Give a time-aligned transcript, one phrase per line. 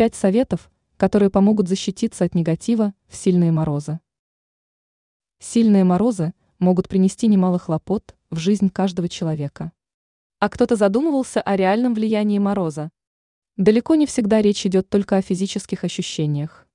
[0.00, 4.00] 5 советов, которые помогут защититься от негатива в сильные морозы.
[5.40, 9.72] Сильные морозы могут принести немало хлопот в жизнь каждого человека.
[10.38, 12.90] А кто-то задумывался о реальном влиянии мороза.
[13.58, 16.66] Далеко не всегда речь идет только о физических ощущениях.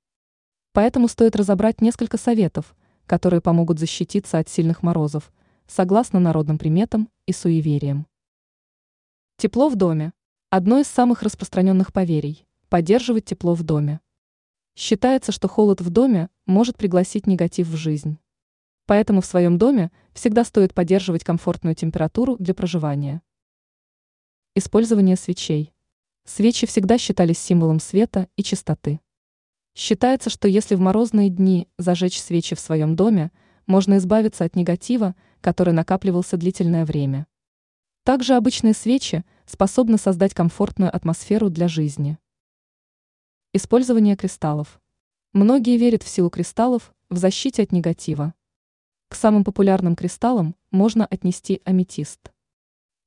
[0.71, 2.75] Поэтому стоит разобрать несколько советов,
[3.07, 5.33] которые помогут защититься от сильных морозов,
[5.65, 8.05] согласно народным приметам и суевериям.
[9.37, 10.13] Тепло в доме.
[10.51, 13.99] Одно из самых распространенных поверий– поддерживать тепло в доме.
[14.75, 18.17] Считается, что холод в доме может пригласить негатив в жизнь.
[18.87, 23.21] Поэтому в своем доме всегда стоит поддерживать комфортную температуру для проживания.
[24.53, 25.73] Использование свечей.
[26.25, 28.99] Свечи всегда считались символом света и чистоты.
[29.75, 33.31] Считается, что если в морозные дни зажечь свечи в своем доме,
[33.67, 37.27] можно избавиться от негатива, который накапливался длительное время.
[38.03, 42.17] Также обычные свечи способны создать комфортную атмосферу для жизни.
[43.57, 44.81] Использование кристаллов.
[45.31, 48.33] Многие верят в силу кристаллов в защите от негатива.
[49.07, 52.33] К самым популярным кристаллам можно отнести аметист.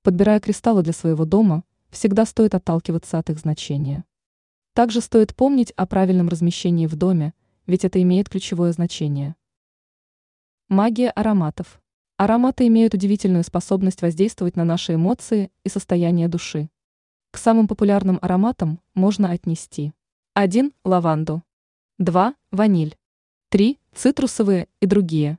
[0.02, 4.06] Подбирая кристаллы для своего дома, всегда стоит отталкиваться от их значения.
[4.72, 7.34] Также стоит помнить о правильном размещении в доме,
[7.66, 9.36] ведь это имеет ключевое значение.
[10.70, 11.78] Магия ароматов.
[12.16, 16.70] Ароматы имеют удивительную способность воздействовать на наши эмоции и состояние души.
[17.32, 19.92] К самым популярным ароматам можно отнести
[20.40, 20.72] 1.
[20.84, 21.42] Лаванду.
[21.98, 22.32] 2.
[22.52, 22.96] Ваниль.
[23.48, 23.76] 3.
[23.92, 25.36] Цитрусовые и другие.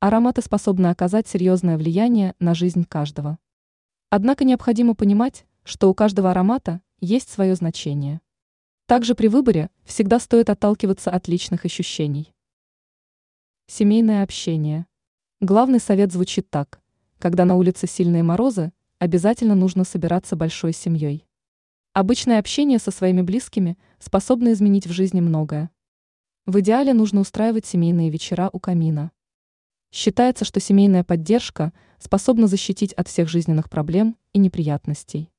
[0.00, 3.38] Ароматы способны оказать серьезное влияние на жизнь каждого.
[4.10, 8.20] Однако необходимо понимать, что у каждого аромата есть свое значение.
[8.84, 12.34] Также при выборе всегда стоит отталкиваться от личных ощущений.
[13.66, 14.84] Семейное общение.
[15.40, 16.82] Главный совет звучит так.
[17.18, 21.24] Когда на улице сильные морозы, обязательно нужно собираться большой семьей.
[21.94, 25.70] Обычное общение со своими близкими способно изменить в жизни многое.
[26.46, 29.12] В идеале нужно устраивать семейные вечера у камина.
[29.90, 35.30] Считается, что семейная поддержка способна защитить от всех жизненных проблем и неприятностей.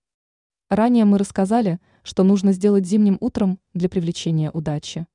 [0.69, 5.08] Ранее мы рассказали, что нужно сделать зимним утром для привлечения удачи.